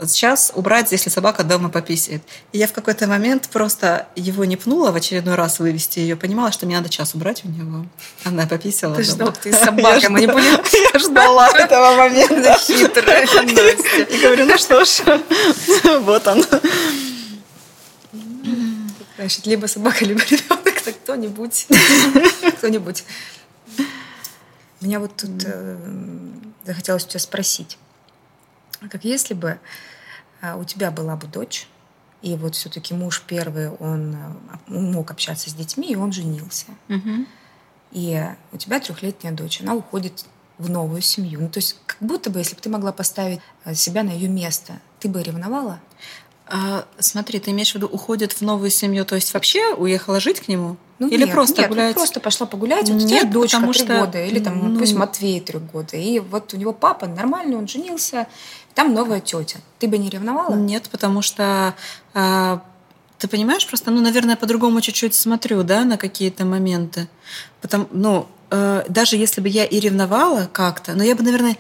[0.00, 2.22] сейчас убрать, если собака дома пописает.
[2.52, 6.14] И я в какой-то момент просто его не пнула в очередной раз вывести ее.
[6.14, 7.86] Понимала, что мне надо час убрать у него.
[8.22, 8.94] Она пописала.
[8.94, 10.92] Ты что, ты собака манипулируешь?
[10.92, 12.56] Я ждала этого момента.
[12.56, 14.02] Хитрая Настя.
[14.02, 15.02] И говорю, ну что ж,
[16.02, 16.44] вот он.
[19.16, 21.66] Значит, либо собака, либо ребенок, кто-нибудь.
[22.58, 23.02] Кто-нибудь.
[24.82, 25.78] Меня вот тут э,
[26.64, 27.78] захотелось у тебя спросить.
[28.90, 29.58] Как если бы
[30.40, 31.68] э, у тебя была бы дочь,
[32.20, 34.18] и вот все-таки муж первый, он э,
[34.66, 36.66] мог общаться с детьми, и он женился.
[36.88, 37.26] Угу.
[37.92, 40.24] И у тебя трехлетняя дочь, она уходит
[40.58, 41.40] в новую семью.
[41.40, 44.28] Ну, то есть как будто бы, если бы ты могла поставить э, себя на ее
[44.28, 45.80] место, ты бы ревновала?
[46.54, 50.40] А, смотри, ты имеешь в виду уходит в новую семью, то есть вообще уехала жить
[50.40, 50.76] к нему?
[50.98, 51.94] Ну, или нет, просто нет, гулять?
[51.94, 52.90] просто пошла погулять.
[52.90, 54.00] У тебя нет, дочка три что...
[54.00, 54.78] года, или там, ну...
[54.78, 55.96] пусть Матвей три года.
[55.96, 58.26] И вот у него папа нормальный, он женился,
[58.74, 59.60] там новая тетя.
[59.78, 60.54] Ты бы не ревновала?
[60.54, 61.74] Нет, потому что
[62.12, 62.62] а,
[63.16, 67.08] ты понимаешь, просто, ну, наверное, по-другому чуть-чуть смотрю, да, на какие-то моменты.
[67.62, 71.56] Потому, ну, э, даже если бы я и ревновала как-то, но я бы, наверное,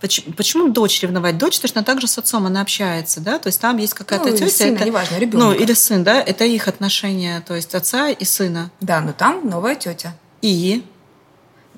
[0.00, 1.36] Почему, почему дочь ревновать?
[1.36, 4.36] Дочь точно так же с отцом она общается, да, то есть там есть какая-то ну,
[4.36, 5.46] тетя, сына, это, неважно, ребенка.
[5.46, 8.70] ну или сын, да, это их отношения, то есть отца и сына.
[8.80, 10.14] Да, но там новая тетя.
[10.40, 10.86] И,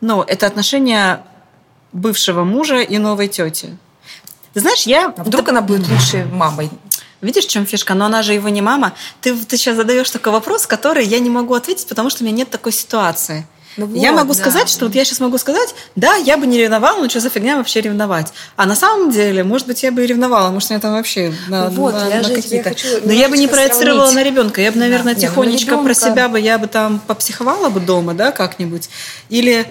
[0.00, 1.24] ну, это отношения
[1.92, 3.76] бывшего мужа и новой тети.
[4.52, 5.12] Ты знаешь, я...
[5.16, 6.70] А вдруг она будет лучшей мамой?
[7.22, 7.94] Видишь, в чем фишка?
[7.94, 8.92] Но она же его не мама.
[9.20, 12.36] Ты, ты сейчас задаешь такой вопрос, который я не могу ответить, потому что у меня
[12.38, 13.46] нет такой ситуации.
[13.76, 14.38] Ну вот, я могу да.
[14.38, 17.30] сказать, что вот я сейчас могу сказать, да, я бы не ревновала, но что за
[17.30, 18.32] фигня вообще ревновать?
[18.56, 21.70] А на самом деле, может быть, я бы и ревновала, может, меня там вообще на,
[21.70, 22.70] ну вот, на, я на какие-то.
[22.70, 24.14] Хочу но я бы не проецировала сравнить.
[24.14, 24.60] на ребенка.
[24.60, 25.20] Я бы, наверное, да.
[25.20, 28.90] тихонечко ну, про себя бы, я бы там попсиховала бы дома, да, как-нибудь.
[29.28, 29.66] Или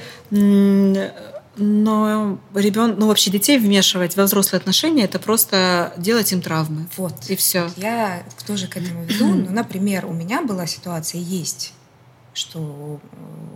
[1.57, 6.87] но ребенок, ну вообще детей вмешивать во взрослые отношения, это просто делать им травмы.
[6.97, 7.13] Вот.
[7.27, 7.69] И все.
[7.75, 9.27] Я тоже к этому веду.
[9.27, 11.73] Ну, например, у меня была ситуация, есть
[12.41, 12.99] что у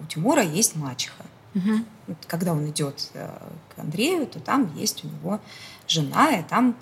[0.08, 1.26] Тимура есть мачеха.
[1.56, 1.72] Угу.
[2.08, 3.30] Вот, когда он идет э,
[3.76, 5.40] к Андрею, то там есть у него
[5.88, 6.76] жена, и там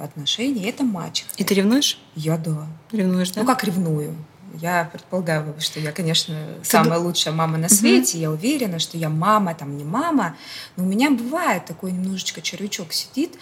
[0.00, 1.30] отношения, это мачеха.
[1.36, 1.98] И ты ревнуешь?
[2.14, 2.66] Я да.
[2.92, 3.42] Ревнуешь, да?
[3.42, 4.14] Ну, как ревную.
[4.54, 8.16] Я предполагаю, что я, конечно, ты самая лучшая мама на свете.
[8.16, 8.22] Угу.
[8.22, 10.36] Я уверена, что я мама, там не мама.
[10.76, 13.36] Но у меня бывает такой немножечко червячок сидит.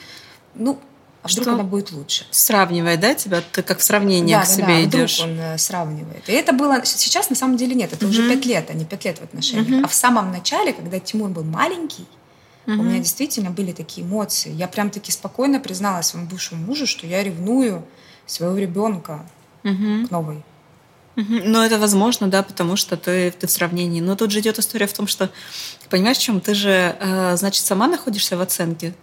[0.54, 0.80] Ну,
[1.24, 1.54] а вдруг что?
[1.54, 2.26] она будет лучше.
[2.30, 3.42] Сравнивает, да, тебя?
[3.50, 5.20] Ты как в сравнение да, к себе да, идешь.
[5.20, 6.28] Вдруг он э, сравнивает.
[6.28, 8.12] И это было сейчас на самом деле нет, это угу.
[8.12, 9.78] уже пять лет, а не пять лет в отношениях.
[9.78, 9.84] Угу.
[9.86, 12.06] А в самом начале, когда Тимур был маленький,
[12.66, 12.78] угу.
[12.78, 14.52] у меня действительно были такие эмоции.
[14.52, 17.86] Я прям таки спокойно призналась своему бывшему мужу, что я ревную
[18.26, 19.24] своего ребенка
[19.64, 20.06] угу.
[20.06, 20.44] к новой.
[21.16, 24.00] Ну, это возможно, да, потому что ты, ты в сравнении.
[24.00, 25.30] Но тут же идет история в том, что,
[25.88, 26.40] понимаешь, в чем?
[26.40, 28.94] Ты же, э, значит, сама находишься в оценке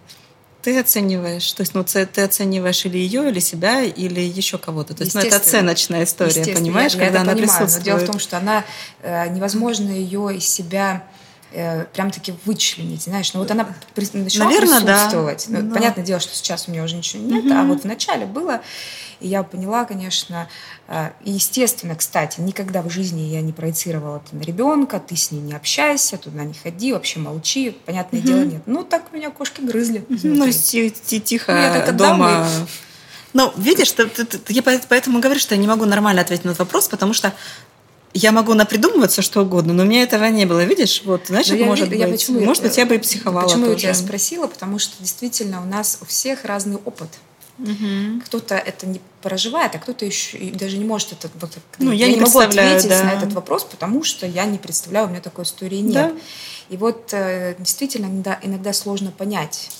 [0.62, 4.94] ты оцениваешь, то есть, ну, ты оцениваешь или ее, или себя, или еще кого-то.
[4.94, 7.86] То есть, ну, это оценочная история, понимаешь, я, когда я она понимаю, присутствует.
[7.86, 8.64] Но дело в том, что она
[9.02, 11.04] э, невозможно ее из себя
[11.52, 13.66] э, прям-таки вычленить, знаешь, ну вот она
[14.14, 15.46] начала Наверное, присутствовать.
[15.48, 15.58] Да.
[15.58, 15.74] Ну, да.
[15.74, 17.54] Понятное дело, что сейчас у меня уже ничего нет, угу.
[17.54, 18.60] а вот в начале было,
[19.20, 20.48] и я поняла, конечно,
[20.88, 25.40] э, естественно, кстати, никогда в жизни я не проецировала это на ребенка, ты с ней
[25.40, 28.28] не общайся, туда не ходи, вообще молчи, понятное угу.
[28.28, 28.62] дело, нет.
[28.66, 30.04] Ну, так меня кошки грызли.
[30.08, 32.46] Ну, тихо ну, дома...
[33.34, 36.50] Ну, видишь, ты, ты, ты, я поэтому говорю, что я не могу нормально ответить на
[36.50, 37.32] этот вопрос, потому что
[38.14, 41.02] я могу напридумываться что угодно, но у меня этого не было, видишь?
[41.04, 42.20] Вот, значит, я, может я, быть.
[42.20, 43.72] Почему, может быть, я бы и психовала Почему тоже.
[43.72, 44.46] я тебя спросила?
[44.46, 47.08] Потому что действительно у нас у всех разный опыт.
[47.58, 48.22] Угу.
[48.26, 51.30] Кто-то это не проживает, а кто-то еще и даже не может это.
[51.40, 53.04] Вот, ну, я, я не, могу ответить да.
[53.04, 55.94] на этот вопрос, потому что я не представляю, у меня такой истории нет.
[55.94, 56.12] Да.
[56.70, 59.70] И вот э, действительно иногда, иногда сложно понять.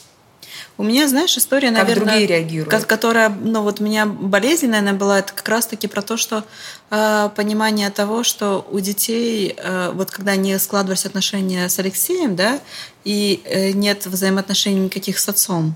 [0.79, 2.71] У меня, знаешь, история, как наверное, другие реагируют.
[2.87, 6.45] которая, ну вот меня болезненная она была, это как раз-таки про то, что
[6.91, 12.59] э, понимание того, что у детей, э, вот когда не складывались отношения с Алексеем, да,
[13.05, 15.75] и э, нет взаимоотношений никаких с отцом,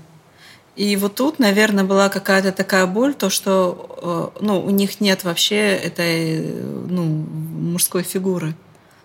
[0.75, 5.23] И вот тут, наверное, была какая-то такая боль, то, что э, ну, у них нет
[5.23, 6.41] вообще этой
[6.89, 8.55] ну, мужской фигуры.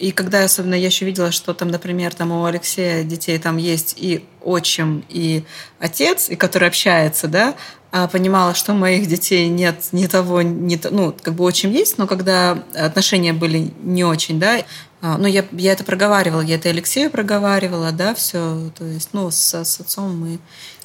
[0.03, 3.95] И когда особенно я еще видела, что там, например, там у Алексея детей там есть
[3.97, 5.45] и отчим, и
[5.79, 7.55] отец, и который общается, да,
[7.93, 11.71] а понимала, что у моих детей нет ни того, ни то, ну, как бы отчим
[11.71, 14.65] есть, но когда отношения были не очень, да,
[15.03, 19.31] а, ну, я, я это проговаривала, я это Алексею проговаривала, да, все, то есть, ну,
[19.31, 20.41] с, с отцом мы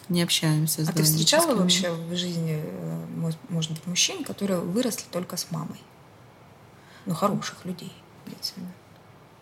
[0.09, 0.83] не общаемся.
[0.87, 5.81] А ты встречала вообще в жизни, э, может быть, мужчин, которые выросли только с мамой?
[7.07, 7.91] Ну, хороших людей,
[8.23, 8.86] в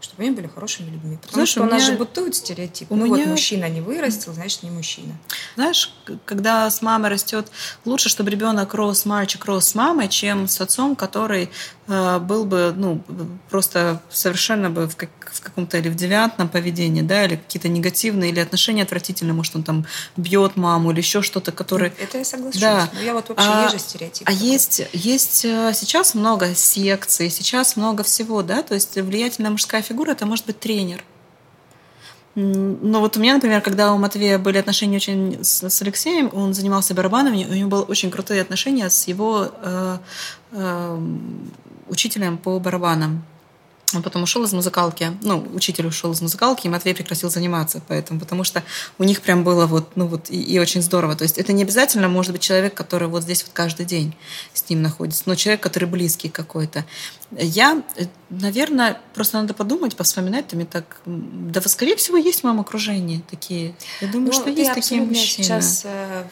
[0.06, 1.18] чтобы они были хорошими людьми.
[1.18, 1.76] Потому Знаешь, что у, меня...
[1.76, 2.92] нас же бытует стереотип.
[2.92, 3.18] У ну меня...
[3.18, 5.18] вот мужчина не вырастил, значит, не мужчина.
[5.56, 5.94] Знаешь,
[6.26, 7.48] когда с мамой растет,
[7.84, 11.50] лучше, чтобы ребенок рос, мальчик рос с мамой, чем с отцом, который
[11.88, 13.02] был бы, ну,
[13.50, 18.32] просто совершенно бы в, как, в каком-то или в девиантном поведении, да, или какие-то негативные,
[18.32, 19.86] или отношения отвратительные, может, он там
[20.18, 21.94] бьет маму или еще что-то, которое...
[22.00, 22.62] Это я соглашусь.
[22.62, 22.90] Да.
[22.94, 24.28] Но я вот вообще а, же стереотип.
[24.28, 29.82] А есть, есть э, сейчас много секций, сейчас много всего, да, то есть влиятельная мужская
[29.82, 31.04] фигура фигура это может быть тренер.
[32.36, 36.54] Но вот у меня, например, когда у Матвея были отношения очень с, с Алексеем, он
[36.54, 39.98] занимался барабанами, у него были очень крутые отношения с его э,
[40.52, 41.00] э,
[41.88, 43.26] учителем по барабанам.
[43.94, 48.20] Он потом ушел из музыкалки, ну, учитель ушел из музыкалки, и Матвей прекратил заниматься поэтому,
[48.20, 48.64] потому что
[48.98, 51.16] у них прям было вот, ну вот, и, и очень здорово.
[51.16, 54.16] То есть это не обязательно может быть человек, который вот здесь вот каждый день
[54.54, 56.84] с ним находится, но человек, который близкий какой-то.
[57.38, 57.84] Я,
[58.30, 63.22] наверное, просто надо подумать, поспоминать, там и так, да, скорее всего, есть в моем окружении
[63.30, 63.76] такие.
[64.00, 65.44] Я думаю, ну, что есть такие мужчины.
[65.44, 66.24] Сейчас, э,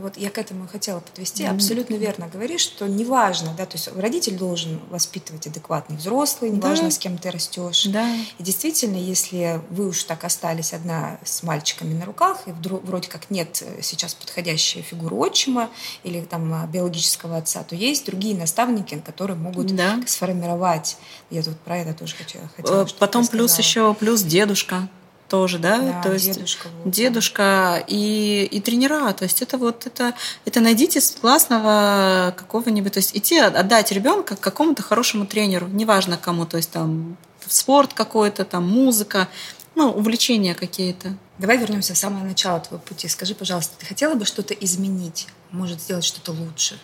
[0.00, 1.54] вот я к этому хотела подвести, mm-hmm.
[1.54, 6.90] абсолютно верно говоришь, что неважно, да, то есть родитель должен воспитывать адекватный взрослый, неважно, да.
[6.92, 7.86] с кем ты растешь.
[7.86, 8.08] Да.
[8.38, 13.08] И действительно, если вы уж так остались одна с мальчиками на руках, и вдруг, вроде
[13.08, 15.70] как нет сейчас подходящей фигуры отчима
[16.04, 20.00] или там биологического отца, то есть другие наставники, которые могут да.
[20.06, 20.96] сформировать формировать.
[21.30, 22.84] Я тут про это тоже хочу, хотела.
[22.84, 24.88] Э, потом плюс еще плюс дедушка
[25.28, 29.84] тоже, да, да то есть дедушка, вот, дедушка и, и тренера, то есть это вот
[29.86, 30.14] это
[30.44, 36.56] это найдите классного какого-нибудь, то есть идти отдать ребенка какому-то хорошему тренеру, неважно кому, то
[36.56, 37.16] есть там
[37.48, 39.28] спорт какой-то, там музыка,
[39.74, 41.16] ну увлечения какие-то.
[41.38, 43.08] Давай вернемся в самое начало твоего пути.
[43.08, 46.78] Скажи, пожалуйста, ты хотела бы что-то изменить, может сделать что-то лучше?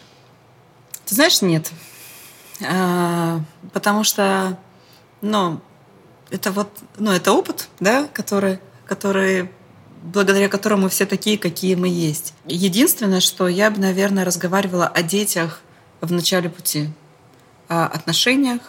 [1.06, 1.70] Ты знаешь, нет.
[2.68, 3.40] А,
[3.72, 4.58] потому что,
[5.20, 5.60] ну,
[6.30, 9.50] это вот, ну, это опыт, да, который, который
[10.02, 12.34] благодаря которому мы все такие, какие мы есть.
[12.46, 15.60] Единственное, что я бы, наверное, разговаривала о детях
[16.00, 16.90] в начале пути,
[17.68, 18.60] о отношениях,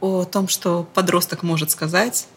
[0.00, 2.28] о том, что подросток может сказать.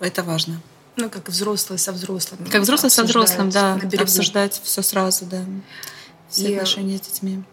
[0.00, 0.60] Это важно.
[0.96, 2.40] Ну, как взрослый со взрослым.
[2.50, 3.78] Как взрослый со взрослым, да.
[3.98, 5.44] Обсуждать все сразу, да.
[6.30, 6.54] Все И...
[6.54, 7.44] отношения с детьми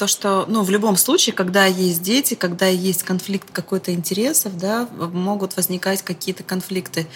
[0.00, 4.88] то, что, ну, в любом случае, когда есть дети, когда есть конфликт какой-то интересов, да,
[4.96, 7.06] могут возникать какие-то конфликты.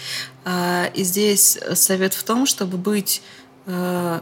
[0.43, 3.23] А, и здесь совет в том, чтобы быть
[3.65, 4.21] э,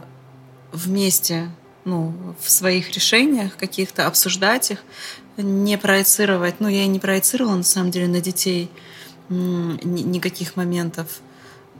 [0.72, 1.50] вместе,
[1.84, 4.78] ну, в своих решениях каких-то, обсуждать их,
[5.36, 8.70] не проецировать, ну, я и не проецировала, на самом деле, на детей
[9.28, 11.20] никаких моментов,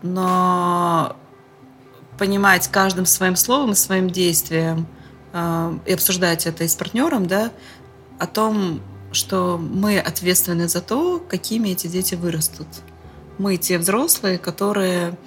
[0.02, 1.16] но
[2.18, 4.86] понимать каждым своим словом и своим действием,
[5.34, 7.50] и обсуждать это и с партнером, да,
[8.18, 8.80] о том,
[9.12, 12.68] что мы ответственны за то, какими эти дети вырастут.
[13.38, 15.18] Мы те взрослые, которые,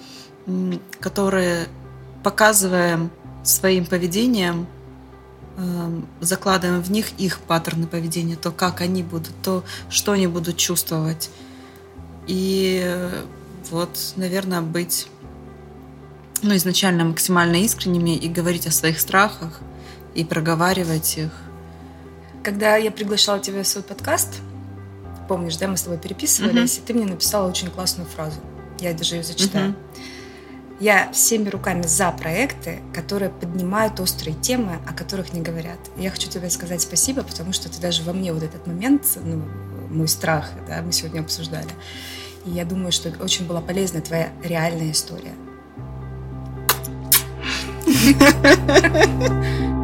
[1.00, 1.68] которые
[2.24, 3.12] показываем
[3.44, 4.68] своим поведением,
[6.22, 11.30] закладываем в них их паттерны поведения, то, как они будут, то, что они будут чувствовать.
[12.28, 12.96] И
[13.72, 15.08] вот, наверное, быть
[16.44, 19.60] ну, изначально максимально искренними и говорить о своих страхах,
[20.18, 21.30] и проговаривать их.
[22.44, 24.42] Когда я приглашала тебя в свой подкаст,
[25.28, 26.84] помнишь, да, мы с тобой переписывались, uh-huh.
[26.84, 28.40] и ты мне написала очень классную фразу.
[28.80, 29.72] Я даже ее зачитаю.
[29.72, 30.02] Uh-huh.
[30.80, 35.80] Я всеми руками за проекты, которые поднимают острые темы, о которых не говорят.
[35.98, 39.44] Я хочу тебе сказать спасибо, потому что ты даже во мне вот этот момент, ну,
[39.90, 41.70] мой страх, да, мы сегодня обсуждали.
[42.46, 45.34] И я думаю, что очень была полезна твоя реальная история.